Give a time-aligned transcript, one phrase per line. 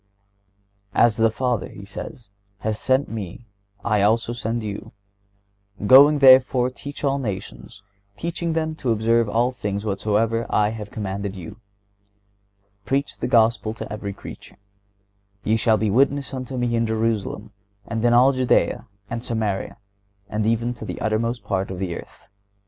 [0.95, 3.45] "As the Father," He says, "hath sent Me,
[3.85, 7.83] I also send you."(117) "Going therefore, teach all nations,
[8.17, 11.55] teaching them to observe all things whatsoever I have commanded you."(118)
[12.85, 14.57] "Preach the Gospel to every creature."(119)
[15.43, 17.51] "Ye shall be witnesses unto Me in Jerusalem,
[17.85, 19.77] and in all Judea, and Samaria,
[20.27, 22.27] and even to the uttermost part of the earth."